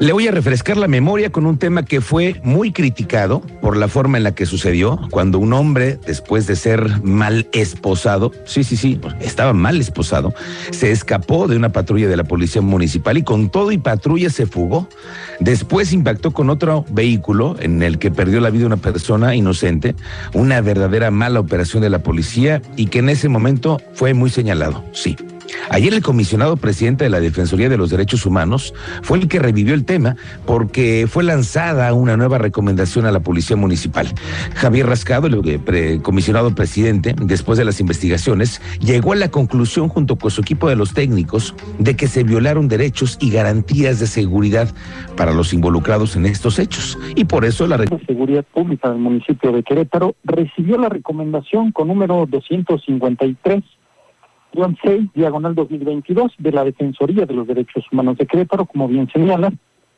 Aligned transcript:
Le 0.00 0.14
voy 0.14 0.26
a 0.26 0.30
refrescar 0.30 0.78
la 0.78 0.88
memoria 0.88 1.30
con 1.30 1.44
un 1.44 1.58
tema 1.58 1.84
que 1.84 2.00
fue 2.00 2.40
muy 2.42 2.72
criticado 2.72 3.42
por 3.60 3.76
la 3.76 3.86
forma 3.86 4.16
en 4.16 4.24
la 4.24 4.34
que 4.34 4.46
sucedió 4.46 4.98
cuando 5.10 5.38
un 5.38 5.52
hombre, 5.52 5.98
después 6.06 6.46
de 6.46 6.56
ser 6.56 7.02
mal 7.02 7.50
esposado, 7.52 8.32
sí, 8.46 8.64
sí, 8.64 8.78
sí, 8.78 8.98
estaba 9.20 9.52
mal 9.52 9.78
esposado, 9.78 10.32
se 10.70 10.90
escapó 10.90 11.48
de 11.48 11.56
una 11.56 11.68
patrulla 11.72 12.08
de 12.08 12.16
la 12.16 12.24
policía 12.24 12.62
municipal 12.62 13.18
y 13.18 13.24
con 13.24 13.50
todo 13.50 13.72
y 13.72 13.76
patrulla 13.76 14.30
se 14.30 14.46
fugó. 14.46 14.88
Después 15.38 15.92
impactó 15.92 16.30
con 16.30 16.48
otro 16.48 16.86
vehículo 16.90 17.56
en 17.60 17.82
el 17.82 17.98
que 17.98 18.10
perdió 18.10 18.40
la 18.40 18.48
vida 18.48 18.64
una 18.64 18.78
persona 18.78 19.34
inocente, 19.34 19.94
una 20.32 20.62
verdadera 20.62 21.10
mala 21.10 21.40
operación 21.40 21.82
de 21.82 21.90
la 21.90 21.98
policía 21.98 22.62
y 22.74 22.86
que 22.86 23.00
en 23.00 23.10
ese 23.10 23.28
momento 23.28 23.82
fue 23.92 24.14
muy 24.14 24.30
señalado, 24.30 24.82
sí. 24.92 25.18
Ayer 25.70 25.94
el 25.94 26.02
comisionado 26.02 26.56
presidente 26.56 27.04
de 27.04 27.10
la 27.10 27.20
Defensoría 27.20 27.68
de 27.68 27.76
los 27.76 27.90
Derechos 27.90 28.26
Humanos 28.26 28.74
fue 29.02 29.18
el 29.18 29.28
que 29.28 29.38
revivió 29.38 29.74
el 29.74 29.84
tema 29.84 30.16
porque 30.46 31.06
fue 31.08 31.24
lanzada 31.24 31.92
una 31.94 32.16
nueva 32.16 32.38
recomendación 32.38 33.06
a 33.06 33.12
la 33.12 33.20
Policía 33.20 33.56
Municipal. 33.56 34.08
Javier 34.54 34.86
Rascado, 34.86 35.26
el 35.26 36.02
comisionado 36.02 36.54
presidente, 36.54 37.14
después 37.20 37.58
de 37.58 37.64
las 37.64 37.80
investigaciones, 37.80 38.60
llegó 38.80 39.12
a 39.12 39.16
la 39.16 39.30
conclusión 39.30 39.88
junto 39.88 40.16
con 40.16 40.30
su 40.30 40.40
equipo 40.40 40.68
de 40.68 40.76
los 40.76 40.94
técnicos 40.94 41.54
de 41.78 41.96
que 41.96 42.08
se 42.08 42.24
violaron 42.24 42.68
derechos 42.68 43.18
y 43.20 43.30
garantías 43.30 44.00
de 44.00 44.06
seguridad 44.06 44.68
para 45.16 45.32
los 45.32 45.52
involucrados 45.52 46.16
en 46.16 46.26
estos 46.26 46.58
hechos. 46.58 46.98
Y 47.14 47.24
por 47.24 47.44
eso 47.44 47.66
la 47.66 47.78
Seguridad 48.06 48.44
Pública 48.52 48.90
del 48.90 48.98
municipio 48.98 49.52
de 49.52 49.62
Querétaro 49.62 50.14
recibió 50.24 50.78
la 50.78 50.88
recomendación 50.88 51.72
con 51.72 51.88
número 51.88 52.26
253 52.28 53.62
6, 54.52 55.10
diagonal 55.14 55.54
2022, 55.54 56.32
de 56.38 56.52
la 56.52 56.64
Defensoría 56.64 57.26
de 57.26 57.34
los 57.34 57.46
Derechos 57.46 57.84
Humanos 57.90 58.18
de 58.18 58.26
Querétaro, 58.26 58.66
como 58.66 58.88
bien 58.88 59.08
señala, 59.12 59.52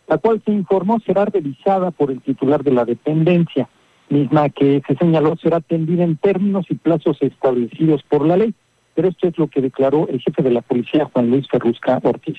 la 0.08 0.18
cual 0.18 0.42
se 0.44 0.52
informó 0.52 1.00
será 1.00 1.24
revisada 1.24 1.90
por 1.90 2.10
el 2.10 2.20
titular 2.20 2.62
de 2.62 2.72
la 2.72 2.84
dependencia, 2.84 3.68
misma 4.08 4.50
que 4.50 4.82
se 4.86 4.94
señaló 4.96 5.36
será 5.36 5.58
atendida 5.58 6.04
en 6.04 6.16
términos 6.16 6.66
y 6.68 6.74
plazos 6.74 7.16
establecidos 7.20 8.02
por 8.04 8.26
la 8.26 8.36
ley. 8.36 8.54
Pero 8.94 9.08
esto 9.08 9.26
es 9.26 9.38
lo 9.38 9.48
que 9.48 9.62
declaró 9.62 10.06
el 10.08 10.20
jefe 10.20 10.42
de 10.42 10.50
la 10.50 10.60
policía, 10.60 11.08
Juan 11.12 11.30
Luis 11.30 11.48
Ferrusca 11.48 11.98
Ortiz. 12.02 12.38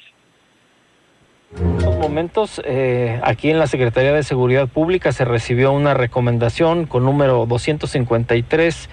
En 1.59 1.77
estos 1.77 1.97
momentos, 1.97 2.61
eh, 2.65 3.19
aquí 3.23 3.49
en 3.49 3.59
la 3.59 3.67
Secretaría 3.67 4.13
de 4.13 4.23
Seguridad 4.23 4.67
Pública 4.67 5.11
se 5.11 5.23
recibió 5.23 5.71
una 5.71 5.93
recomendación 5.93 6.85
con 6.85 7.05
número 7.05 7.45
253 7.45 8.89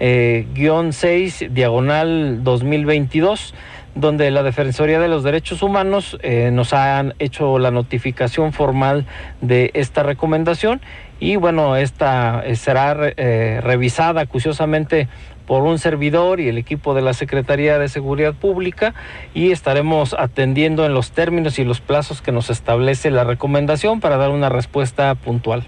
eh, 0.00 0.46
guion 0.54 0.92
6, 0.92 1.46
diagonal 1.50 2.42
2022, 2.42 3.54
donde 3.94 4.30
la 4.30 4.42
Defensoría 4.42 4.98
de 4.98 5.08
los 5.08 5.22
Derechos 5.22 5.62
Humanos 5.62 6.18
eh, 6.22 6.50
nos 6.52 6.72
han 6.72 7.14
hecho 7.18 7.58
la 7.58 7.70
notificación 7.70 8.52
formal 8.52 9.06
de 9.40 9.70
esta 9.74 10.02
recomendación 10.02 10.80
y 11.20 11.36
bueno, 11.36 11.76
esta 11.76 12.42
eh, 12.44 12.56
será 12.56 12.94
revisada 12.94 14.22
acuciosamente 14.22 15.08
por 15.46 15.62
un 15.62 15.78
servidor 15.78 16.40
y 16.40 16.48
el 16.48 16.58
equipo 16.58 16.94
de 16.94 17.02
la 17.02 17.12
Secretaría 17.12 17.78
de 17.78 17.88
Seguridad 17.88 18.34
Pública 18.34 18.94
y 19.34 19.50
estaremos 19.52 20.14
atendiendo 20.18 20.86
en 20.86 20.94
los 20.94 21.12
términos 21.12 21.58
y 21.58 21.64
los 21.64 21.80
plazos 21.80 22.22
que 22.22 22.32
nos 22.32 22.50
establece 22.50 23.10
la 23.10 23.24
recomendación 23.24 24.00
para 24.00 24.16
dar 24.16 24.30
una 24.30 24.48
respuesta 24.48 25.14
puntual. 25.14 25.64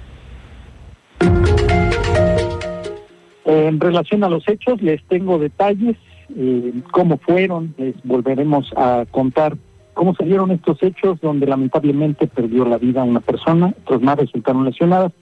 En 3.46 3.78
relación 3.78 4.24
a 4.24 4.28
los 4.28 4.46
hechos, 4.48 4.82
les 4.82 5.02
tengo 5.04 5.38
detalles, 5.38 5.96
eh, 6.36 6.72
cómo 6.90 7.16
fueron, 7.18 7.74
les 7.78 7.94
volveremos 8.02 8.72
a 8.76 9.04
contar 9.08 9.56
cómo 9.94 10.16
se 10.16 10.24
dieron 10.24 10.50
estos 10.50 10.82
hechos 10.82 11.20
donde 11.20 11.46
lamentablemente 11.46 12.26
perdió 12.26 12.64
la 12.64 12.76
vida 12.76 13.04
una 13.04 13.20
persona, 13.20 13.72
otros 13.84 14.02
más 14.02 14.18
resultaron 14.18 14.64
lesionadas 14.64 15.12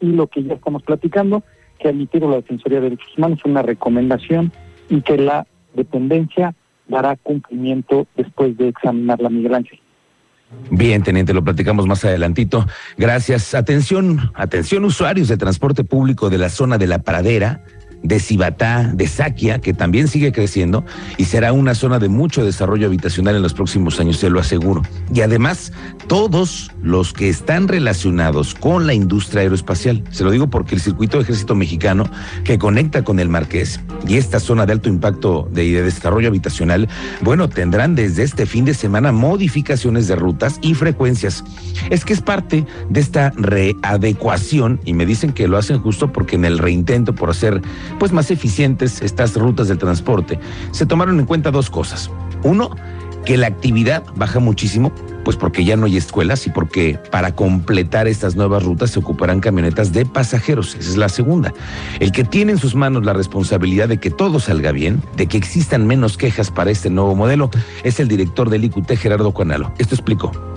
y 0.00 0.06
lo 0.06 0.28
que 0.28 0.42
ya 0.42 0.54
estamos 0.54 0.82
platicando, 0.82 1.42
que 1.78 1.88
ha 1.88 1.90
emitido 1.90 2.30
la 2.30 2.36
Defensoría 2.36 2.80
de 2.80 2.90
Derechos 2.90 3.18
Humanos 3.18 3.40
una 3.44 3.60
recomendación 3.60 4.50
y 4.88 5.02
que 5.02 5.18
la 5.18 5.46
dependencia 5.74 6.54
dará 6.88 7.16
cumplimiento 7.16 8.06
después 8.16 8.56
de 8.56 8.68
examinar 8.68 9.20
la 9.20 9.28
Miguel 9.28 9.54
Bien, 10.70 11.02
teniente, 11.02 11.34
lo 11.34 11.44
platicamos 11.44 11.86
más 11.86 12.04
adelantito. 12.04 12.66
Gracias. 12.96 13.54
Atención, 13.54 14.30
atención 14.34 14.84
usuarios 14.84 15.28
de 15.28 15.36
transporte 15.36 15.84
público 15.84 16.30
de 16.30 16.38
la 16.38 16.48
zona 16.48 16.78
de 16.78 16.86
la 16.86 17.00
pradera 17.00 17.64
de 18.04 18.20
Cibatá, 18.20 18.92
de 18.94 19.08
Saquia, 19.08 19.58
que 19.58 19.74
también 19.74 20.06
sigue 20.06 20.30
creciendo 20.30 20.84
y 21.16 21.24
será 21.24 21.52
una 21.52 21.74
zona 21.74 21.98
de 21.98 22.08
mucho 22.08 22.44
desarrollo 22.44 22.86
habitacional 22.86 23.34
en 23.34 23.42
los 23.42 23.54
próximos 23.54 23.98
años, 23.98 24.18
se 24.18 24.30
lo 24.30 24.38
aseguro. 24.38 24.82
Y 25.12 25.22
además, 25.22 25.72
todos 26.06 26.70
los 26.82 27.12
que 27.12 27.28
están 27.28 27.66
relacionados 27.66 28.54
con 28.54 28.86
la 28.86 28.94
industria 28.94 29.40
aeroespacial, 29.42 30.04
se 30.10 30.22
lo 30.22 30.30
digo 30.30 30.48
porque 30.48 30.74
el 30.74 30.80
circuito 30.80 31.16
de 31.16 31.24
ejército 31.24 31.54
mexicano 31.54 32.04
que 32.44 32.58
conecta 32.58 33.02
con 33.02 33.18
el 33.18 33.28
Marqués 33.28 33.80
y 34.06 34.18
esta 34.18 34.38
zona 34.38 34.66
de 34.66 34.72
alto 34.72 34.90
impacto 34.90 35.48
de, 35.50 35.72
de 35.72 35.82
desarrollo 35.82 36.28
habitacional, 36.28 36.88
bueno, 37.22 37.48
tendrán 37.48 37.94
desde 37.94 38.22
este 38.22 38.44
fin 38.44 38.66
de 38.66 38.74
semana 38.74 39.12
modificaciones 39.12 40.08
de 40.08 40.16
rutas 40.16 40.58
y 40.60 40.74
frecuencias. 40.74 41.42
Es 41.88 42.04
que 42.04 42.12
es 42.12 42.20
parte 42.20 42.66
de 42.90 43.00
esta 43.00 43.32
readecuación 43.36 44.78
y 44.84 44.92
me 44.92 45.06
dicen 45.06 45.32
que 45.32 45.48
lo 45.48 45.56
hacen 45.56 45.78
justo 45.78 46.12
porque 46.12 46.36
en 46.36 46.44
el 46.44 46.58
reintento 46.58 47.14
por 47.14 47.30
hacer 47.30 47.62
pues 47.98 48.12
más 48.12 48.30
eficientes 48.30 49.02
estas 49.02 49.34
rutas 49.34 49.68
del 49.68 49.78
transporte, 49.78 50.38
se 50.70 50.86
tomaron 50.86 51.20
en 51.20 51.26
cuenta 51.26 51.50
dos 51.50 51.70
cosas. 51.70 52.10
Uno, 52.42 52.70
que 53.24 53.36
la 53.36 53.46
actividad 53.46 54.04
baja 54.16 54.38
muchísimo, 54.38 54.92
pues 55.24 55.36
porque 55.36 55.64
ya 55.64 55.76
no 55.76 55.86
hay 55.86 55.96
escuelas 55.96 56.46
y 56.46 56.50
porque 56.50 56.98
para 57.10 57.34
completar 57.34 58.06
estas 58.06 58.36
nuevas 58.36 58.62
rutas 58.62 58.90
se 58.90 58.98
ocuparán 58.98 59.40
camionetas 59.40 59.92
de 59.92 60.04
pasajeros. 60.04 60.74
Esa 60.74 60.90
es 60.90 60.96
la 60.96 61.08
segunda. 61.08 61.52
El 62.00 62.12
que 62.12 62.24
tiene 62.24 62.52
en 62.52 62.58
sus 62.58 62.74
manos 62.74 63.04
la 63.04 63.14
responsabilidad 63.14 63.88
de 63.88 63.98
que 63.98 64.10
todo 64.10 64.40
salga 64.40 64.72
bien, 64.72 65.02
de 65.16 65.26
que 65.26 65.38
existan 65.38 65.86
menos 65.86 66.16
quejas 66.18 66.50
para 66.50 66.70
este 66.70 66.90
nuevo 66.90 67.14
modelo, 67.14 67.50
es 67.82 67.98
el 68.00 68.08
director 68.08 68.50
del 68.50 68.64
IQT, 68.64 68.96
Gerardo 68.96 69.32
Cuanalo. 69.32 69.72
Esto 69.78 69.94
explicó. 69.94 70.53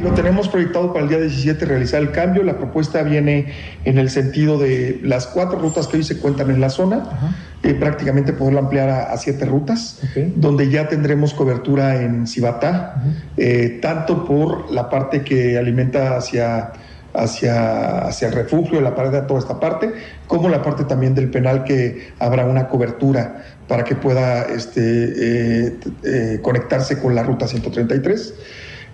Lo 0.00 0.12
tenemos 0.12 0.48
proyectado 0.48 0.92
para 0.92 1.04
el 1.04 1.08
día 1.08 1.20
17 1.20 1.64
realizar 1.66 2.02
el 2.02 2.10
cambio. 2.10 2.42
La 2.42 2.58
propuesta 2.58 3.02
viene 3.02 3.52
en 3.84 3.98
el 3.98 4.10
sentido 4.10 4.58
de 4.58 5.00
las 5.02 5.26
cuatro 5.26 5.58
rutas 5.58 5.86
que 5.86 5.98
hoy 5.98 6.04
se 6.04 6.18
cuentan 6.18 6.50
en 6.50 6.60
la 6.60 6.70
zona, 6.70 7.34
eh, 7.62 7.74
prácticamente 7.74 8.32
poderlo 8.32 8.60
ampliar 8.60 8.88
a, 8.90 9.16
siete 9.16 9.44
rutas, 9.44 10.00
donde 10.36 10.68
ya 10.70 10.88
tendremos 10.88 11.32
cobertura 11.32 12.02
en 12.02 12.26
Cibatá, 12.26 13.02
eh, 13.36 13.78
tanto 13.80 14.24
por 14.24 14.70
la 14.72 14.90
parte 14.90 15.22
que 15.22 15.56
alimenta 15.58 16.16
hacia 16.16 16.72
hacia, 17.14 17.98
hacia 17.98 18.28
el 18.28 18.34
refugio, 18.34 18.80
la 18.80 18.94
pared 18.94 19.12
de 19.12 19.22
toda 19.22 19.38
esta 19.38 19.60
parte, 19.60 19.92
como 20.26 20.48
la 20.48 20.62
parte 20.62 20.84
también 20.84 21.14
del 21.14 21.30
penal 21.30 21.62
que 21.62 22.12
habrá 22.18 22.44
una 22.44 22.66
cobertura 22.66 23.44
para 23.68 23.84
que 23.84 23.94
pueda 23.94 24.42
este, 24.42 25.68
eh, 26.02 26.40
conectarse 26.42 26.98
con 26.98 27.14
la 27.14 27.22
ruta 27.22 27.46
133. 27.46 28.34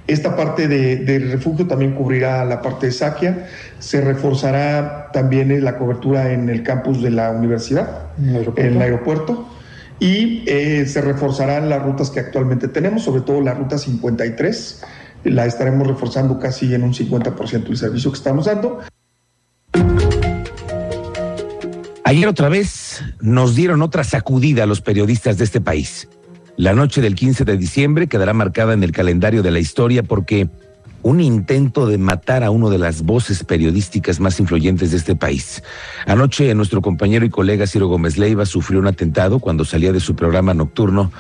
Esta 0.07 0.35
parte 0.35 0.67
del 0.67 1.31
refugio 1.31 1.67
también 1.67 1.95
cubrirá 1.95 2.45
la 2.45 2.61
parte 2.61 2.87
de 2.87 2.93
Saquia. 2.93 3.47
Se 3.79 4.01
reforzará 4.01 5.11
también 5.13 5.63
la 5.63 5.79
cobertura 5.79 6.33
en 6.33 6.49
el 6.49 6.63
campus 6.63 7.03
de 7.03 7.11
la 7.11 7.31
universidad, 7.31 8.09
en 8.19 8.75
el 8.77 8.83
aeropuerto. 8.83 9.49
y 10.03 10.45
eh, 10.47 10.87
se 10.87 11.03
reforzarán 11.03 11.69
las 11.69 11.83
rutas 11.83 12.09
que 12.09 12.21
actualmente 12.21 12.69
tenemos, 12.69 13.03
sobre 13.03 13.21
todo 13.21 13.43
la 13.43 13.53
ruta 13.53 13.77
53. 13.77 14.83
La 15.25 15.45
estaremos 15.45 15.87
reforzando 15.87 16.39
casi 16.39 16.75
en 16.75 16.83
un 16.83 16.95
50% 16.95 17.65
del 17.65 17.77
servicio 17.77 18.11
que 18.11 18.17
estamos 18.17 18.47
dando. 18.47 18.81
Ayer 22.11 22.27
otra 22.27 22.49
vez 22.49 23.05
nos 23.21 23.55
dieron 23.55 23.83
otra 23.83 24.03
sacudida 24.03 24.65
a 24.65 24.67
los 24.67 24.81
periodistas 24.81 25.39
de 25.39 25.45
este 25.45 25.61
país. 25.61 26.09
La 26.57 26.75
noche 26.75 27.01
del 27.01 27.15
15 27.15 27.45
de 27.45 27.57
diciembre 27.57 28.07
quedará 28.07 28.33
marcada 28.35 28.75
en 28.75 28.83
el 28.83 28.93
calendario 28.93 29.43
de 29.43 29.51
la 29.51 29.61
historia 29.61 30.03
porque 30.03 30.49
un 31.03 31.21
intento 31.21 31.87
de 31.87 31.99
matar 31.99 32.45
a 32.45 32.51
uno 32.51 32.69
de 32.69 32.79
las 32.79 33.03
voces 33.03 33.45
periodísticas 33.45 34.21
más 34.21 34.39
influyentes 34.41 34.91
de 34.91 34.99
este 34.99 35.17
país. 35.17 35.63
Anoche 36.07 36.55
nuestro 36.55 36.83
compañero 36.83 37.25
y 37.25 37.31
colega 37.31 37.67
Ciro 37.67 37.89
Gómez 37.89 38.19
Leiva 38.19 38.45
sufrió 38.45 38.81
un 38.81 38.87
atentado 38.87 39.39
cuando 39.39 39.65
salía 39.65 39.93
de 39.93 40.01
su 40.01 40.15
programa 40.15 40.53
nocturno. 40.53 41.11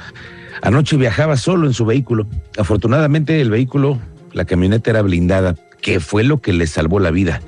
Anoche 0.62 0.96
viajaba 0.96 1.36
solo 1.36 1.66
en 1.66 1.72
su 1.72 1.86
vehículo. 1.86 2.26
Afortunadamente 2.58 3.40
el 3.40 3.50
vehículo, 3.50 3.98
la 4.32 4.44
camioneta 4.44 4.90
era 4.90 5.02
blindada, 5.02 5.54
que 5.80 6.00
fue 6.00 6.24
lo 6.24 6.42
que 6.42 6.52
le 6.52 6.66
salvó 6.66 7.00
la 7.00 7.10
vida. 7.10 7.40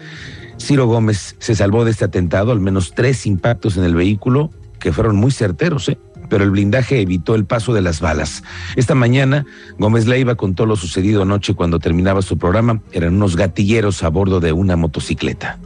Ciro 0.59 0.87
Gómez 0.87 1.37
se 1.39 1.55
salvó 1.55 1.85
de 1.85 1.91
este 1.91 2.07
atentado, 2.07 2.53
al 2.53 2.61
menos 2.61 2.95
tres 2.95 3.27
impactos 3.27 3.77
en 3.77 3.85
el 3.85 3.95
vehículo 3.95 4.51
que 4.79 4.93
fueron 4.93 5.17
muy 5.17 5.31
certeros, 5.31 5.89
¿eh? 5.89 5.99
Pero 6.33 6.45
el 6.45 6.51
blindaje 6.51 6.99
evitó 6.99 7.35
el 7.35 7.45
paso 7.45 7.75
de 7.75 7.83
las 7.83 8.01
balas. 8.01 8.43
Esta 8.75 8.95
mañana, 8.95 9.45
Gómez 9.77 10.07
Leiva 10.07 10.35
contó 10.35 10.65
lo 10.65 10.77
sucedido 10.77 11.21
anoche 11.21 11.53
cuando 11.53 11.79
terminaba 11.79 12.23
su 12.23 12.39
programa. 12.39 12.81
Eran 12.91 13.17
unos 13.17 13.37
gatilleros 13.37 14.03
a 14.03 14.09
bordo 14.09 14.41
de 14.41 14.51
una 14.51 14.77
motocicleta. 14.77 15.59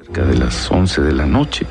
Cerca 0.00 0.24
de 0.24 0.38
las 0.38 0.70
11 0.70 1.02
de 1.02 1.12
la 1.12 1.26
noche. 1.26 1.66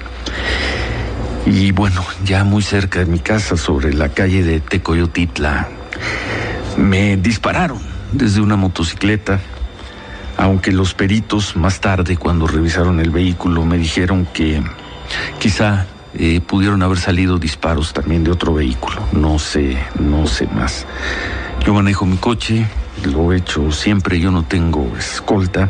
Y 1.47 1.71
bueno, 1.71 2.05
ya 2.23 2.43
muy 2.43 2.61
cerca 2.61 2.99
de 2.99 3.07
mi 3.07 3.17
casa, 3.17 3.57
sobre 3.57 3.95
la 3.95 4.09
calle 4.09 4.43
de 4.43 4.59
Tecoyotitla, 4.59 5.67
me 6.77 7.17
dispararon 7.17 7.79
desde 8.11 8.41
una 8.41 8.57
motocicleta, 8.57 9.39
aunque 10.37 10.71
los 10.71 10.93
peritos 10.93 11.55
más 11.55 11.81
tarde, 11.81 12.15
cuando 12.15 12.45
revisaron 12.45 12.99
el 12.99 13.09
vehículo, 13.09 13.65
me 13.65 13.79
dijeron 13.79 14.27
que 14.31 14.61
quizá 15.39 15.87
eh, 16.17 16.41
pudieron 16.41 16.81
haber 16.83 16.97
salido 16.97 17.37
disparos 17.37 17.93
también 17.93 18.23
de 18.23 18.31
otro 18.31 18.53
vehículo. 18.53 19.01
No 19.11 19.39
sé, 19.39 19.77
no 19.99 20.27
sé 20.27 20.47
más. 20.47 20.85
Yo 21.65 21.73
manejo 21.73 22.05
mi 22.05 22.17
coche, 22.17 22.65
lo 23.03 23.33
he 23.33 23.37
hecho 23.37 23.71
siempre, 23.71 24.19
yo 24.19 24.31
no 24.31 24.43
tengo 24.43 24.91
escolta. 24.97 25.67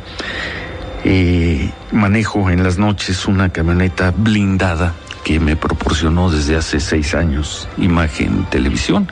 Eh, 1.04 1.72
manejo 1.92 2.50
en 2.50 2.64
las 2.64 2.78
noches 2.78 3.28
una 3.28 3.50
camioneta 3.50 4.12
blindada 4.16 4.94
que 5.24 5.40
me 5.40 5.56
proporcionó 5.56 6.30
desde 6.30 6.56
hace 6.56 6.80
seis 6.80 7.16
años 7.16 7.68
Imagen 7.78 8.46
Televisión. 8.46 9.12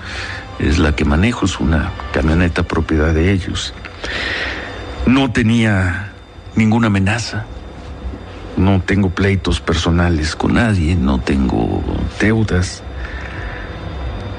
Es 0.59 0.77
la 0.77 0.95
que 0.95 1.05
manejo, 1.05 1.45
es 1.45 1.59
una 1.59 1.91
camioneta 2.13 2.63
propiedad 2.63 3.13
de 3.13 3.31
ellos. 3.31 3.73
No 5.07 5.31
tenía 5.31 6.11
ninguna 6.55 6.87
amenaza, 6.87 7.45
no 8.57 8.81
tengo 8.81 9.09
pleitos 9.09 9.59
personales 9.59 10.35
con 10.35 10.55
nadie, 10.55 10.95
no 10.95 11.19
tengo 11.19 11.83
deudas, 12.19 12.83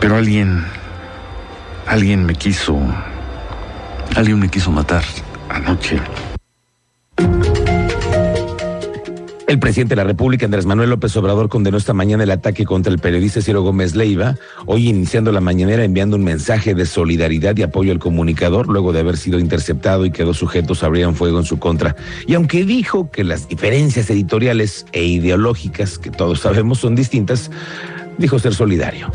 pero 0.01 0.17
alguien, 0.17 0.65
alguien 1.87 2.25
me 2.25 2.35
quiso, 2.35 2.79
alguien 4.17 4.39
me 4.39 4.49
quiso 4.49 4.71
matar 4.71 5.05
anoche. 5.49 6.01
El 9.55 9.61
presidente 9.61 9.93
de 9.93 10.03
la 10.03 10.05
República, 10.05 10.47
Andrés 10.47 10.67
Manuel 10.67 10.91
López 10.91 11.17
Obrador, 11.17 11.49
condenó 11.49 11.77
esta 11.77 11.93
mañana 11.95 12.25
el 12.25 12.33
ataque 12.33 12.65
contra 12.65 12.93
el 12.93 12.99
periodista 12.99 13.41
Ciro 13.41 13.62
Gómez 13.62 13.95
Leiva, 13.95 14.35
hoy 14.67 14.89
iniciando 14.89 15.31
la 15.31 15.41
mañanera 15.41 15.85
enviando 15.85 16.17
un 16.17 16.25
mensaje 16.25 16.75
de 16.75 16.85
solidaridad 16.85 17.56
y 17.56 17.62
apoyo 17.62 17.93
al 17.93 18.01
comunicador, 18.01 18.67
luego 18.67 18.93
de 18.93 18.99
haber 18.99 19.17
sido 19.17 19.39
interceptado 19.39 20.06
y 20.06 20.11
que 20.11 20.25
dos 20.25 20.39
sujetos 20.39 20.83
abrieron 20.83 21.15
fuego 21.15 21.39
en 21.39 21.45
su 21.45 21.61
contra. 21.61 21.95
Y 22.27 22.35
aunque 22.35 22.65
dijo 22.65 23.12
que 23.12 23.23
las 23.23 23.47
diferencias 23.47 24.11
editoriales 24.11 24.87
e 24.91 25.05
ideológicas, 25.05 26.01
que 26.01 26.11
todos 26.11 26.41
sabemos 26.41 26.81
son 26.81 26.97
distintas, 26.97 27.53
dijo 28.19 28.41
ser 28.41 28.55
solidario. 28.55 29.12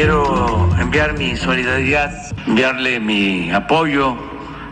Quiero 0.00 0.70
enviar 0.78 1.18
mi 1.18 1.36
solidaridad, 1.36 2.12
enviarle 2.46 3.00
mi 3.00 3.50
apoyo 3.50 4.16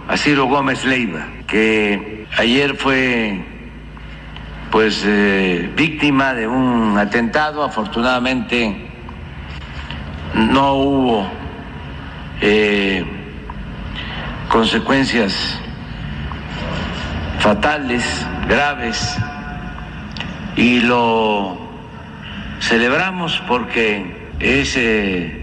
a 0.06 0.16
Ciro 0.16 0.44
Gómez 0.46 0.84
Leiva, 0.84 1.26
que 1.48 2.28
ayer 2.38 2.76
fue 2.76 3.44
pues 4.70 5.02
eh, 5.04 5.68
víctima 5.74 6.32
de 6.32 6.46
un 6.46 6.96
atentado. 6.96 7.64
Afortunadamente 7.64 8.86
no 10.32 10.74
hubo 10.74 11.28
eh, 12.40 13.04
consecuencias 14.48 15.58
fatales, 17.40 18.04
graves, 18.48 19.16
y 20.54 20.82
lo 20.82 21.58
celebramos 22.60 23.42
porque 23.48 24.25
es 24.40 24.76
eh, 24.76 25.42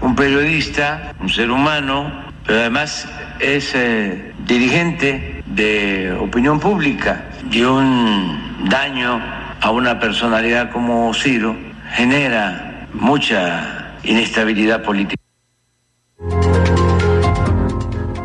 un 0.00 0.14
periodista, 0.14 1.12
un 1.20 1.28
ser 1.28 1.50
humano, 1.50 2.12
pero 2.44 2.60
además 2.60 3.08
es 3.40 3.74
eh, 3.74 4.32
dirigente 4.46 5.42
de 5.46 6.12
opinión 6.20 6.60
pública. 6.60 7.26
Y 7.50 7.62
un 7.62 8.68
daño 8.68 9.20
a 9.60 9.70
una 9.70 9.98
personalidad 9.98 10.70
como 10.70 11.12
Ciro. 11.14 11.56
Genera 11.92 12.86
mucha 12.92 13.94
inestabilidad 14.02 14.82
política. 14.82 15.22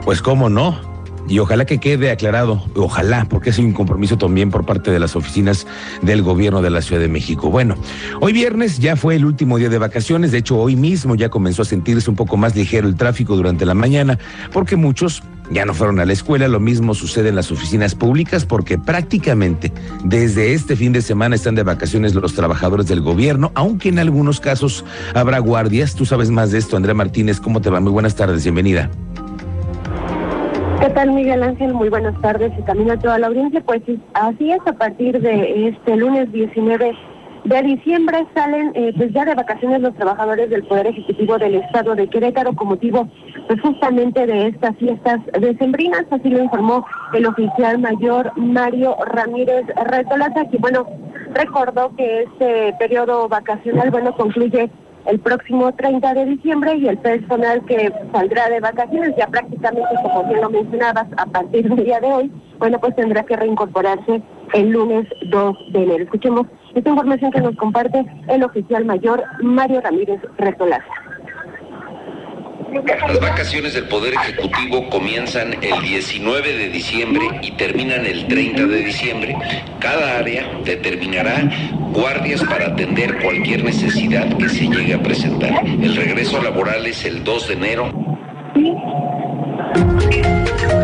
Pues 0.03 0.21
cómo 0.21 0.49
no, 0.49 0.90
y 1.31 1.39
ojalá 1.39 1.65
que 1.65 1.77
quede 1.77 2.11
aclarado, 2.11 2.61
ojalá, 2.75 3.25
porque 3.29 3.51
es 3.51 3.57
un 3.57 3.71
compromiso 3.71 4.17
también 4.17 4.51
por 4.51 4.65
parte 4.65 4.91
de 4.91 4.99
las 4.99 5.15
oficinas 5.15 5.65
del 6.01 6.23
gobierno 6.23 6.61
de 6.61 6.69
la 6.69 6.81
Ciudad 6.81 7.01
de 7.01 7.07
México. 7.07 7.49
Bueno, 7.49 7.75
hoy 8.19 8.33
viernes 8.33 8.79
ya 8.79 8.97
fue 8.97 9.15
el 9.15 9.23
último 9.23 9.57
día 9.57 9.69
de 9.69 9.77
vacaciones, 9.77 10.33
de 10.33 10.39
hecho 10.39 10.57
hoy 10.57 10.75
mismo 10.75 11.15
ya 11.15 11.29
comenzó 11.29 11.61
a 11.61 11.65
sentirse 11.65 12.09
un 12.09 12.17
poco 12.17 12.35
más 12.35 12.53
ligero 12.53 12.85
el 12.85 12.97
tráfico 12.97 13.37
durante 13.37 13.65
la 13.65 13.73
mañana, 13.73 14.19
porque 14.51 14.75
muchos 14.75 15.23
ya 15.49 15.65
no 15.65 15.73
fueron 15.73 16.01
a 16.01 16.05
la 16.05 16.11
escuela, 16.11 16.49
lo 16.49 16.59
mismo 16.59 16.93
sucede 16.93 17.29
en 17.29 17.35
las 17.35 17.49
oficinas 17.49 17.95
públicas 17.95 18.45
porque 18.45 18.77
prácticamente 18.77 19.71
desde 20.03 20.53
este 20.53 20.75
fin 20.75 20.91
de 20.91 21.01
semana 21.01 21.35
están 21.35 21.55
de 21.55 21.63
vacaciones 21.63 22.13
los 22.13 22.33
trabajadores 22.33 22.87
del 22.87 22.99
gobierno, 22.99 23.53
aunque 23.55 23.87
en 23.87 23.99
algunos 23.99 24.41
casos 24.41 24.83
habrá 25.13 25.39
guardias. 25.39 25.95
Tú 25.95 26.05
sabes 26.05 26.29
más 26.29 26.51
de 26.51 26.57
esto, 26.57 26.75
Andrea 26.75 26.93
Martínez, 26.93 27.39
¿cómo 27.39 27.61
te 27.61 27.69
va? 27.69 27.79
Muy 27.79 27.93
buenas 27.93 28.15
tardes, 28.15 28.43
bienvenida. 28.43 28.89
¿Qué 30.81 30.89
tal, 30.89 31.11
Miguel 31.11 31.43
Ángel? 31.43 31.75
Muy 31.75 31.89
buenas 31.89 32.19
tardes 32.21 32.51
y 32.57 32.63
también 32.63 32.89
a 32.89 32.97
toda 32.97 33.19
la 33.19 33.27
audiencia. 33.27 33.61
Pues 33.61 33.83
así 34.15 34.51
es, 34.51 34.59
a 34.65 34.73
partir 34.73 35.21
de 35.21 35.67
este 35.67 35.95
lunes 35.95 36.31
19 36.31 36.97
de 37.43 37.61
diciembre 37.61 38.25
salen 38.33 38.71
eh, 38.73 38.91
pues 38.97 39.13
ya 39.13 39.23
de 39.25 39.35
vacaciones 39.35 39.79
los 39.81 39.93
trabajadores 39.93 40.49
del 40.49 40.63
Poder 40.63 40.87
Ejecutivo 40.87 41.37
del 41.37 41.55
Estado 41.55 41.93
de 41.93 42.07
Querétaro 42.07 42.55
con 42.55 42.69
motivo 42.69 43.07
pues 43.47 43.61
justamente 43.61 44.25
de 44.25 44.47
estas 44.47 44.75
fiestas 44.77 45.19
decembrinas, 45.39 46.05
así 46.09 46.29
lo 46.29 46.43
informó 46.43 46.83
el 47.13 47.27
oficial 47.27 47.77
mayor 47.77 48.31
Mario 48.35 48.95
Ramírez 49.05 49.65
Retolaza, 49.85 50.45
que 50.49 50.57
bueno, 50.57 50.87
recordó 51.33 51.95
que 51.95 52.23
este 52.23 52.73
periodo 52.79 53.29
vacacional, 53.29 53.91
bueno, 53.91 54.15
concluye 54.15 54.71
el 55.05 55.19
próximo 55.19 55.71
30 55.73 56.13
de 56.13 56.25
diciembre 56.25 56.75
y 56.75 56.87
el 56.87 56.97
personal 56.97 57.63
que 57.65 57.91
saldrá 58.11 58.49
de 58.49 58.59
vacaciones 58.59 59.15
ya 59.17 59.27
prácticamente 59.27 59.89
como 60.03 60.23
bien 60.25 60.41
lo 60.41 60.49
mencionabas 60.49 61.07
a 61.17 61.25
partir 61.25 61.69
del 61.69 61.85
día 61.85 61.99
de 61.99 62.07
hoy, 62.07 62.31
bueno 62.59 62.79
pues 62.79 62.95
tendrá 62.95 63.23
que 63.23 63.35
reincorporarse 63.35 64.21
el 64.53 64.69
lunes 64.69 65.07
2 65.29 65.57
de 65.71 65.83
enero. 65.83 66.03
Escuchemos 66.03 66.47
esta 66.75 66.89
información 66.89 67.31
que 67.31 67.41
nos 67.41 67.55
comparte 67.55 68.05
el 68.27 68.43
oficial 68.43 68.85
mayor 68.85 69.23
Mario 69.41 69.81
Ramírez 69.81 70.21
Retolaza. 70.37 71.10
Las 72.71 73.19
vacaciones 73.19 73.73
del 73.73 73.85
Poder 73.89 74.13
Ejecutivo 74.13 74.89
comienzan 74.89 75.55
el 75.61 75.81
19 75.81 76.53
de 76.53 76.69
diciembre 76.69 77.25
y 77.41 77.51
terminan 77.51 78.05
el 78.05 78.27
30 78.27 78.65
de 78.65 78.77
diciembre. 78.77 79.35
Cada 79.79 80.19
área 80.19 80.47
determinará 80.63 81.49
guardias 81.91 82.41
para 82.45 82.67
atender 82.67 83.21
cualquier 83.21 83.65
necesidad 83.65 84.37
que 84.37 84.47
se 84.47 84.69
llegue 84.69 84.93
a 84.93 85.03
presentar. 85.03 85.65
El 85.65 85.95
regreso 85.97 86.41
laboral 86.41 86.85
es 86.85 87.03
el 87.03 87.25
2 87.25 87.47
de 87.49 87.53
enero. 87.53 87.91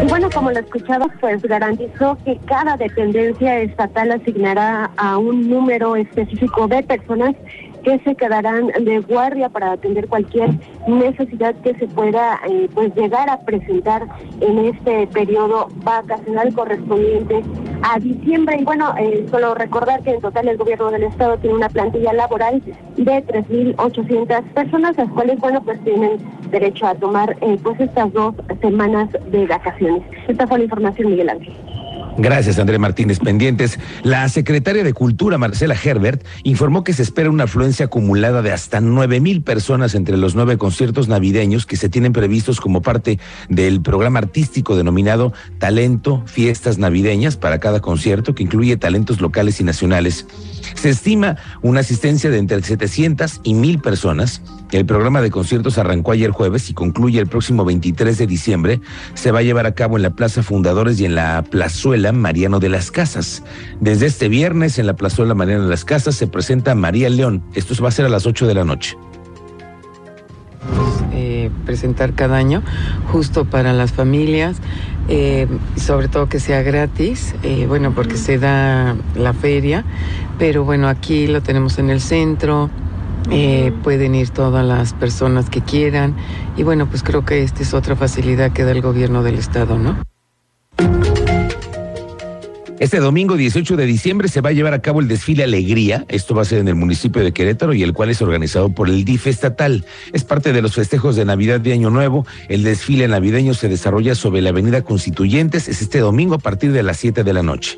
Y 0.02 0.08
bueno, 0.10 0.30
como 0.30 0.52
lo 0.52 0.60
escuchabas, 0.60 1.10
pues 1.22 1.42
garantizó 1.44 2.18
que 2.26 2.38
cada 2.48 2.76
dependencia 2.76 3.62
estatal 3.62 4.12
asignará 4.12 4.92
a 4.98 5.18
un 5.18 5.50
número 5.50 5.96
específico 5.96 6.68
de 6.68 6.84
personas 6.84 7.34
que 7.84 8.00
se 8.00 8.16
quedarán 8.16 8.68
de 8.68 9.00
guardia 9.00 9.50
para 9.50 9.72
atender 9.72 10.08
cualquier 10.08 10.50
necesidad 10.88 11.56
que 11.56 11.74
se 11.76 11.88
pueda 11.88 12.40
eh, 12.50 12.70
pues 12.74 12.94
llegar 12.96 13.30
a 13.30 13.40
presentar 13.42 14.08
en 14.42 14.66
este 14.66 15.08
periodo 15.08 15.68
vacacional 15.84 16.54
correspondiente 16.54 17.42
a 17.84 18.00
diciembre. 18.00 18.58
Y 18.60 18.64
bueno, 18.64 18.94
eh, 18.98 19.26
solo 19.30 19.56
recordar 19.56 20.02
que 20.04 20.12
en 20.12 20.22
total 20.22 20.48
el 20.48 20.58
gobierno 20.58 20.92
del 20.92 21.04
estado 21.04 21.38
tiene 21.38 21.56
una 21.56 21.70
plantilla 21.70 22.14
laboral 22.14 22.62
de 22.96 23.26
3.800 23.26 24.44
personas, 24.54 24.98
las 24.98 25.10
cuales, 25.10 25.40
bueno, 25.40 25.62
pues 25.64 25.80
tienen 25.84 26.18
derecho 26.50 26.88
a 26.88 26.96
tomar 26.96 27.36
eh, 27.42 27.58
pues 27.62 27.80
estas 27.80 28.12
dos 28.14 28.36
semanas 28.62 29.10
de 29.32 29.46
vacaciones. 29.46 30.04
Esta 30.28 30.48
fue 30.48 30.60
la 30.60 30.64
información, 30.66 31.10
Miguel 31.12 31.30
Ángel. 31.30 31.77
Gracias, 32.20 32.58
André 32.58 32.80
Martínez. 32.80 33.20
Pendientes. 33.20 33.80
La 34.02 34.28
secretaria 34.28 34.84
de 34.84 34.94
Cultura, 34.94 35.38
Marcela 35.38 35.76
Herbert, 35.76 36.26
informó 36.42 36.84
que 36.84 36.94
se 36.94 37.04
espera 37.04 37.30
una 37.30 37.44
afluencia 37.44 37.86
acumulada 37.86 38.42
de 38.42 38.52
hasta 38.52 38.82
nueve 38.82 39.20
mil 39.20 39.44
personas 39.44 39.94
entre 39.94 40.18
los 40.18 40.34
nueve 40.34 40.58
conciertos 40.58 41.08
navideños 41.08 41.68
que 41.68 41.78
se 41.78 41.90
tienen 41.90 42.14
previstos 42.14 42.60
como 42.60 42.82
parte 42.82 43.20
del 43.50 43.82
programa 43.82 44.18
artístico 44.18 44.76
denominado 44.76 45.32
Talento 45.60 46.24
Fiestas 46.26 46.80
Navideñas 46.80 47.38
para 47.38 47.60
cada 47.60 47.82
concierto, 47.82 48.34
que 48.34 48.44
incluye 48.44 48.78
talentos 48.78 49.22
locales 49.22 49.62
y 49.62 49.64
nacionales. 49.64 50.26
Se 50.74 50.90
estima 50.90 51.38
una 51.62 51.82
asistencia 51.82 52.32
de 52.32 52.40
entre 52.40 52.62
700 52.64 53.42
y 53.44 53.54
mil 53.54 53.80
personas. 53.80 54.42
El 54.72 54.86
programa 54.86 55.22
de 55.22 55.32
conciertos 55.32 55.78
arrancó 55.78 56.12
ayer 56.12 56.32
jueves 56.32 56.70
y 56.70 56.74
concluye 56.74 57.20
el 57.20 57.28
próximo 57.28 57.64
23 57.64 58.18
de 58.18 58.28
diciembre. 58.28 58.82
Se 59.14 59.32
va 59.32 59.40
a 59.40 59.44
llevar 59.44 59.66
a 59.66 59.74
cabo 59.74 59.96
en 59.98 60.04
la 60.04 60.10
Plaza 60.10 60.44
Fundadores 60.44 61.00
y 61.00 61.06
en 61.06 61.16
la 61.16 61.44
Plazuela 61.44 62.07
Mariano 62.12 62.60
de 62.60 62.70
las 62.70 62.92
Casas. 62.92 63.44
Desde 63.80 64.06
este 64.06 64.30
viernes 64.30 64.80
en 64.80 64.88
la 64.88 64.96
Plazuela 64.96 65.34
Mariano 65.34 65.64
de 65.64 65.70
las 65.70 65.86
Casas 65.86 66.16
se 66.16 66.28
presenta 66.28 66.76
María 66.76 67.10
León. 67.10 67.44
Esto 67.54 67.76
va 67.84 67.90
a 67.90 67.92
ser 67.92 68.06
a 68.06 68.10
las 68.10 68.26
8 68.26 68.48
de 68.48 68.54
la 68.54 68.64
noche. 68.64 68.98
Eh, 71.20 71.50
presentar 71.66 72.14
cada 72.14 72.38
año 72.38 72.62
justo 73.12 73.46
para 73.46 73.74
las 73.74 73.92
familias, 73.92 74.58
eh, 75.08 75.48
sobre 75.76 76.10
todo 76.10 76.30
que 76.30 76.40
sea 76.40 76.62
gratis, 76.62 77.34
eh, 77.42 77.66
bueno, 77.68 77.92
porque 77.96 78.18
se 78.18 78.38
da 78.38 78.96
la 79.16 79.34
feria, 79.34 79.84
pero 80.38 80.64
bueno, 80.64 80.88
aquí 80.88 81.26
lo 81.26 81.42
tenemos 81.42 81.80
en 81.80 81.90
el 81.90 82.02
centro, 82.02 82.70
pueden 83.84 84.16
ir 84.16 84.30
todas 84.30 84.66
las 84.66 84.94
personas 84.94 85.50
que 85.50 85.62
quieran 85.62 86.16
y 86.56 86.64
bueno, 86.64 86.86
pues 86.86 87.02
creo 87.04 87.26
que 87.26 87.44
esta 87.44 87.64
es 87.64 87.74
otra 87.74 87.96
facilidad 87.96 88.52
que 88.52 88.64
da 88.64 88.72
el 88.72 88.82
gobierno 88.82 89.24
del 89.24 89.40
estado, 89.40 89.78
¿no? 89.78 89.98
Este 92.80 93.00
domingo 93.00 93.38
18 93.38 93.76
de 93.76 93.88
diciembre 93.88 94.28
se 94.28 94.40
va 94.40 94.50
a 94.50 94.54
llevar 94.54 94.76
a 94.76 94.84
cabo 94.84 95.00
el 95.00 95.08
desfile 95.08 95.44
Alegría. 95.44 96.06
Esto 96.10 96.36
va 96.36 96.44
a 96.44 96.46
ser 96.46 96.60
en 96.60 96.68
el 96.68 96.76
municipio 96.76 97.24
de 97.24 97.32
Querétaro 97.32 97.74
y 97.74 97.82
el 97.82 97.94
cual 97.94 98.12
es 98.12 98.22
organizado 98.22 98.70
por 98.70 98.88
el 98.88 99.04
DIF 99.04 99.26
estatal. 99.26 99.84
Es 100.14 100.24
parte 100.24 100.54
de 100.54 100.62
los 100.62 100.76
festejos 100.76 101.16
de 101.16 101.26
Navidad 101.26 101.60
de 101.60 101.74
Año 101.74 101.90
Nuevo. 101.90 102.28
El 102.50 102.64
desfile 102.64 103.08
navideño 103.08 103.56
se 103.56 103.68
desarrolla 103.68 104.14
sobre 104.14 104.44
la 104.44 104.50
Avenida 104.50 104.84
Constituyentes. 104.84 105.68
Es 105.68 105.82
este 105.82 106.00
domingo 106.00 106.36
a 106.36 106.40
partir 106.40 106.72
de 106.72 106.84
las 106.84 106.98
7 106.98 107.24
de 107.24 107.34
la 107.34 107.42
noche. 107.42 107.78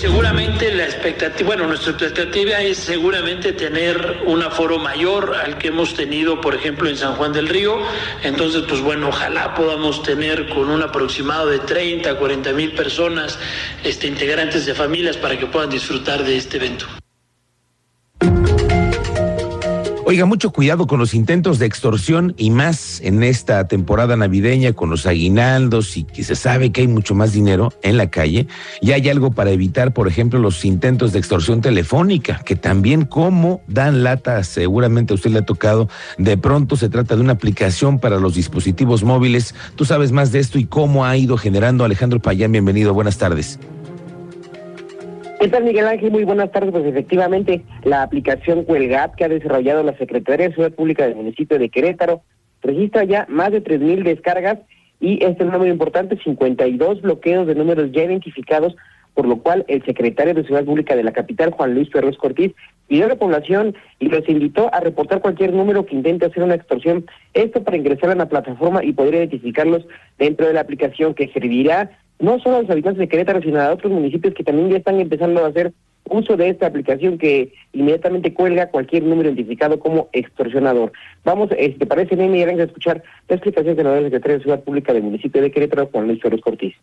Seguramente 0.00 0.72
la 0.72 0.84
expectativa, 0.84 1.48
bueno, 1.48 1.66
nuestra 1.66 1.92
expectativa 1.92 2.62
es 2.62 2.78
seguramente 2.78 3.52
tener 3.52 4.22
un 4.24 4.42
aforo 4.42 4.78
mayor 4.78 5.34
al 5.34 5.58
que 5.58 5.68
hemos 5.68 5.92
tenido, 5.92 6.40
por 6.40 6.54
ejemplo, 6.54 6.88
en 6.88 6.96
San 6.96 7.16
Juan 7.16 7.34
del 7.34 7.50
Río. 7.50 7.76
Entonces, 8.22 8.62
pues 8.66 8.80
bueno, 8.80 9.10
ojalá 9.10 9.54
podamos 9.54 10.02
tener 10.02 10.48
con 10.48 10.70
un 10.70 10.82
aproximado 10.82 11.48
de 11.48 11.58
30, 11.58 12.14
40 12.14 12.52
mil 12.54 12.72
personas, 12.72 13.38
este, 13.84 14.06
integrantes 14.06 14.64
de 14.64 14.74
familias, 14.74 15.18
para 15.18 15.38
que 15.38 15.44
puedan 15.44 15.68
disfrutar 15.68 16.24
de 16.24 16.38
este 16.38 16.56
evento. 16.56 16.86
Oiga, 20.10 20.24
mucho 20.24 20.50
cuidado 20.50 20.88
con 20.88 20.98
los 20.98 21.14
intentos 21.14 21.60
de 21.60 21.66
extorsión 21.66 22.34
y 22.36 22.50
más 22.50 23.00
en 23.00 23.22
esta 23.22 23.68
temporada 23.68 24.16
navideña 24.16 24.72
con 24.72 24.90
los 24.90 25.06
aguinaldos 25.06 25.96
y 25.96 26.02
que 26.02 26.24
se 26.24 26.34
sabe 26.34 26.72
que 26.72 26.80
hay 26.80 26.88
mucho 26.88 27.14
más 27.14 27.32
dinero 27.32 27.72
en 27.84 27.96
la 27.96 28.10
calle. 28.10 28.48
Y 28.80 28.90
hay 28.90 29.08
algo 29.08 29.30
para 29.30 29.52
evitar, 29.52 29.92
por 29.92 30.08
ejemplo, 30.08 30.40
los 30.40 30.64
intentos 30.64 31.12
de 31.12 31.20
extorsión 31.20 31.60
telefónica, 31.60 32.40
que 32.44 32.56
también 32.56 33.04
como 33.04 33.62
dan 33.68 34.02
lata, 34.02 34.42
seguramente 34.42 35.12
a 35.12 35.14
usted 35.14 35.30
le 35.30 35.38
ha 35.38 35.46
tocado. 35.46 35.88
De 36.18 36.36
pronto 36.36 36.74
se 36.74 36.88
trata 36.88 37.14
de 37.14 37.20
una 37.20 37.34
aplicación 37.34 38.00
para 38.00 38.18
los 38.18 38.34
dispositivos 38.34 39.04
móviles. 39.04 39.54
Tú 39.76 39.84
sabes 39.84 40.10
más 40.10 40.32
de 40.32 40.40
esto 40.40 40.58
y 40.58 40.64
cómo 40.64 41.06
ha 41.06 41.16
ido 41.16 41.36
generando. 41.36 41.84
Alejandro 41.84 42.18
Payán, 42.18 42.50
bienvenido, 42.50 42.94
buenas 42.94 43.16
tardes. 43.16 43.60
¿Qué 45.40 45.48
tal, 45.48 45.64
Miguel 45.64 45.86
Ángel? 45.86 46.10
Muy 46.10 46.24
buenas 46.24 46.52
tardes. 46.52 46.70
Pues 46.70 46.84
efectivamente, 46.84 47.62
la 47.84 48.02
aplicación 48.02 48.62
Cuelgap 48.64 49.14
que 49.14 49.24
ha 49.24 49.28
desarrollado 49.30 49.82
la 49.82 49.96
Secretaría 49.96 50.48
de 50.48 50.54
Ciudad 50.54 50.70
Pública 50.70 51.04
del 51.04 51.16
municipio 51.16 51.58
de 51.58 51.70
Querétaro 51.70 52.20
registra 52.60 53.04
ya 53.04 53.24
más 53.30 53.50
de 53.50 53.64
3.000 53.64 54.02
descargas 54.02 54.58
y 55.00 55.24
este 55.24 55.46
número 55.46 55.64
importante, 55.64 56.18
52 56.22 57.00
bloqueos 57.00 57.46
de 57.46 57.54
números 57.54 57.90
ya 57.90 58.04
identificados, 58.04 58.76
por 59.14 59.26
lo 59.26 59.38
cual 59.38 59.64
el 59.68 59.82
secretario 59.86 60.34
de 60.34 60.44
Ciudad 60.44 60.62
Pública 60.62 60.94
de 60.94 61.04
la 61.04 61.12
capital, 61.12 61.52
Juan 61.52 61.74
Luis 61.74 61.88
Ferros 61.90 62.18
Cortiz, 62.18 62.52
pidió 62.86 63.06
a 63.06 63.08
la 63.08 63.16
población 63.16 63.74
y 63.98 64.10
los 64.10 64.28
invitó 64.28 64.68
a 64.74 64.80
reportar 64.80 65.22
cualquier 65.22 65.54
número 65.54 65.86
que 65.86 65.96
intente 65.96 66.26
hacer 66.26 66.42
una 66.42 66.56
extorsión, 66.56 67.06
esto 67.32 67.64
para 67.64 67.78
ingresar 67.78 68.10
a 68.10 68.14
la 68.14 68.28
plataforma 68.28 68.84
y 68.84 68.92
poder 68.92 69.14
identificarlos 69.14 69.86
dentro 70.18 70.46
de 70.46 70.52
la 70.52 70.60
aplicación 70.60 71.14
que 71.14 71.28
servirá 71.28 71.98
no 72.20 72.38
solo 72.40 72.56
a 72.56 72.62
los 72.62 72.70
habitantes 72.70 72.98
de 72.98 73.08
Querétaro, 73.08 73.40
sino 73.40 73.60
a 73.60 73.72
otros 73.72 73.92
municipios 73.92 74.34
que 74.34 74.44
también 74.44 74.70
ya 74.70 74.76
están 74.76 75.00
empezando 75.00 75.44
a 75.44 75.48
hacer 75.48 75.72
uso 76.08 76.36
de 76.36 76.48
esta 76.48 76.66
aplicación 76.66 77.18
que 77.18 77.52
inmediatamente 77.72 78.34
cuelga 78.34 78.70
cualquier 78.70 79.04
número 79.04 79.28
identificado 79.28 79.78
como 79.78 80.08
extorsionador. 80.12 80.92
Vamos, 81.24 81.50
eh, 81.52 81.76
¿te 81.78 81.86
parece 81.86 82.16
Miguel, 82.16 82.60
a 82.60 82.64
escuchar 82.64 83.02
la 83.28 83.36
explicación 83.36 83.76
de 83.76 83.84
la 83.84 84.00
secretaria 84.02 84.38
de 84.38 84.42
Ciudad 84.42 84.62
Pública 84.62 84.92
del 84.92 85.04
municipio 85.04 85.40
de 85.40 85.50
Querétaro, 85.50 85.88
Juan 85.92 86.08
Luis 86.08 86.20
Flores 86.20 86.40
Cortiz? 86.40 86.74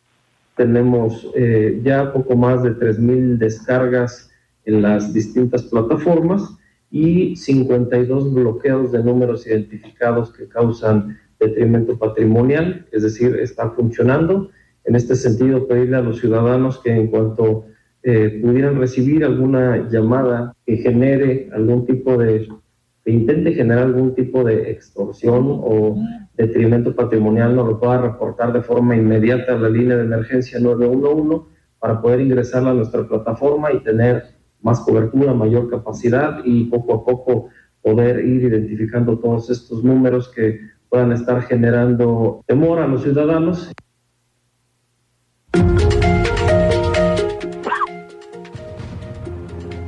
Tenemos 0.56 1.29
eh, 1.36 1.79
ya 1.84 2.12
poco 2.13 2.36
más 2.36 2.63
de 2.63 2.72
3.000 2.72 3.38
descargas 3.38 4.32
en 4.65 4.82
las 4.82 5.13
distintas 5.13 5.63
plataformas 5.63 6.58
y 6.89 7.36
52 7.36 8.34
bloqueos 8.34 8.91
de 8.91 9.03
números 9.03 9.46
identificados 9.46 10.32
que 10.32 10.48
causan 10.48 11.17
detrimento 11.39 11.98
patrimonial, 11.98 12.88
es 12.91 13.03
decir, 13.03 13.36
está 13.36 13.70
funcionando 13.72 14.50
en 14.88 14.96
este 14.96 15.15
sentido, 15.15 15.67
pedirle 15.67 15.98
a 15.98 16.01
los 16.01 16.20
ciudadanos 16.20 16.79
que 16.79 16.91
en 16.91 17.08
cuanto 17.08 17.65
eh, 18.03 18.39
pudieran 18.41 18.79
recibir 18.79 19.25
alguna 19.25 19.89
llamada 19.89 20.56
que 20.65 20.77
genere 20.77 21.50
algún 21.53 21.86
tipo 21.86 22.17
de, 22.17 22.48
que 23.03 23.12
intente 23.12 23.53
generar 23.53 23.84
algún 23.84 24.15
tipo 24.15 24.46
de 24.46 24.72
extorsión 24.72 25.46
o 25.46 25.98
detrimento 26.36 26.96
patrimonial, 26.96 27.53
nos 27.53 27.67
lo 27.67 27.79
pueda 27.79 28.01
reportar 28.01 28.53
de 28.53 28.62
forma 28.62 28.96
inmediata 28.96 29.56
a 29.56 29.60
la 29.60 29.70
línea 29.70 29.98
de 29.98 30.03
emergencia 30.03 30.58
911 30.58 31.46
para 31.79 32.01
poder 32.01 32.22
ingresarla 32.22 32.70
a 32.70 32.74
nuestra 32.75 33.06
plataforma 33.06 33.74
y 33.74 33.84
tener 33.84 34.24
más 34.62 34.79
cobertura, 34.79 35.34
mayor 35.34 35.70
capacidad 35.70 36.39
y 36.46 36.63
poco 36.65 36.94
a 36.94 37.06
poco 37.06 37.50
poder 37.82 38.25
ir 38.25 38.44
identificando 38.44 39.20
todos 39.20 39.50
estos 39.50 39.84
números 39.84 40.32
que 40.34 40.62
puedan 40.88 41.12
estar 41.12 41.41
generando 41.41 42.41
temor 42.48 42.79
a 42.79 42.88
los 42.88 43.03
ciudadanos. 43.03 43.74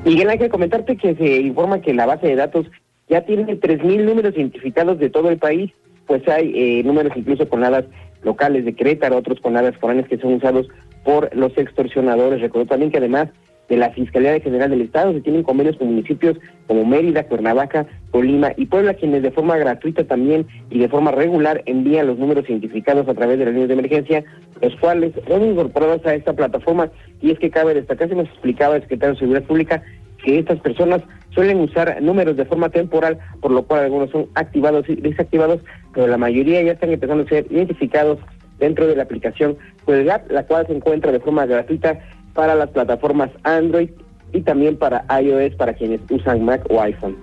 Miguel 0.09 0.29
Ángel, 0.31 0.49
comentarte 0.49 0.97
que 0.97 1.13
se 1.13 1.41
informa 1.41 1.81
que 1.81 1.93
la 1.93 2.07
base 2.07 2.25
de 2.25 2.35
datos 2.35 2.65
ya 3.07 3.21
tiene 3.25 3.59
3.000 3.59 4.05
números 4.05 4.33
identificados 4.35 4.97
de 4.97 5.11
todo 5.11 5.29
el 5.29 5.37
país, 5.37 5.71
pues 6.07 6.27
hay 6.27 6.51
eh, 6.55 6.83
números 6.83 7.13
incluso 7.15 7.47
con 7.47 7.63
hadas 7.63 7.85
locales 8.23 8.65
de 8.65 8.73
Querétaro, 8.73 9.17
otros 9.17 9.39
con 9.39 9.55
hadas 9.55 9.77
foráneas 9.77 10.07
que 10.07 10.17
son 10.17 10.33
usados 10.33 10.67
por 11.03 11.35
los 11.35 11.55
extorsionadores. 11.57 12.41
Recuerdo 12.41 12.69
también 12.69 12.91
que 12.91 12.97
además 12.97 13.29
de 13.69 13.77
la 13.77 13.91
Fiscalía 13.91 14.39
General 14.39 14.69
del 14.69 14.81
Estado 14.81 15.13
se 15.13 15.21
tienen 15.21 15.43
convenios 15.43 15.77
con 15.77 15.87
municipios 15.87 16.37
como 16.67 16.85
Mérida, 16.85 17.23
Cuernavaca, 17.23 17.85
Colima 18.11 18.51
y 18.57 18.65
Puebla, 18.65 18.95
quienes 18.95 19.21
de 19.21 19.31
forma 19.31 19.57
gratuita 19.57 20.03
también 20.03 20.47
y 20.69 20.79
de 20.79 20.89
forma 20.89 21.11
regular 21.11 21.61
envían 21.65 22.07
los 22.07 22.17
números 22.17 22.49
identificados 22.49 23.07
a 23.07 23.13
través 23.13 23.37
de 23.37 23.45
las 23.45 23.53
líneas 23.53 23.69
de 23.69 23.75
emergencia, 23.75 24.23
los 24.61 24.75
cuales 24.77 25.13
son 25.27 25.45
incorporados 25.45 26.05
a 26.05 26.15
esta 26.15 26.33
plataforma. 26.33 26.89
Y 27.21 27.31
es 27.31 27.39
que 27.39 27.51
cabe 27.51 27.75
destacar, 27.75 28.09
se 28.09 28.15
nos 28.15 28.27
explicaba 28.27 28.75
el 28.75 28.81
secretario 28.81 29.13
de 29.13 29.19
Seguridad 29.19 29.43
Pública, 29.43 29.83
que 30.23 30.39
estas 30.39 30.59
personas 30.59 31.01
suelen 31.29 31.59
usar 31.59 32.01
números 32.01 32.35
de 32.35 32.45
forma 32.45 32.69
temporal, 32.69 33.19
por 33.39 33.51
lo 33.51 33.63
cual 33.63 33.85
algunos 33.85 34.09
son 34.09 34.27
activados 34.33 34.89
y 34.89 34.95
desactivados, 34.95 35.61
pero 35.93 36.07
la 36.07 36.17
mayoría 36.17 36.61
ya 36.61 36.73
están 36.73 36.91
empezando 36.91 37.23
a 37.23 37.29
ser 37.29 37.45
identificados 37.49 38.19
dentro 38.59 38.87
de 38.87 38.95
la 38.95 39.03
aplicación 39.03 39.57
Cuelgap, 39.85 40.29
la 40.29 40.45
cual 40.45 40.67
se 40.67 40.73
encuentra 40.73 41.11
de 41.11 41.19
forma 41.19 41.45
gratuita 41.45 41.99
para 42.39 42.55
las 42.55 42.69
plataformas 42.69 43.29
Android 43.43 43.89
y 44.31 44.39
también 44.39 44.77
para 44.77 45.03
iOS 45.21 45.55
para 45.55 45.73
quienes 45.73 45.99
usan 46.09 46.45
Mac 46.45 46.65
o 46.69 46.81
iPhone. 46.81 47.17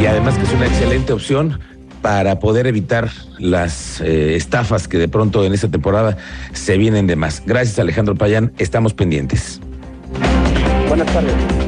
Y 0.00 0.06
además 0.06 0.38
que 0.38 0.44
es 0.44 0.52
una 0.54 0.64
excelente 0.64 1.12
opción 1.12 1.60
para 2.00 2.38
poder 2.38 2.66
evitar 2.66 3.10
las 3.38 4.00
eh, 4.00 4.36
estafas 4.36 4.88
que 4.88 4.96
de 4.96 5.08
pronto 5.08 5.44
en 5.44 5.52
esta 5.52 5.70
temporada 5.70 6.16
se 6.54 6.78
vienen 6.78 7.06
de 7.06 7.14
más. 7.14 7.42
Gracias 7.44 7.78
Alejandro 7.78 8.14
Payán, 8.14 8.54
estamos 8.56 8.94
pendientes. 8.94 9.60
Buenas 10.88 11.06
tardes. 11.12 11.63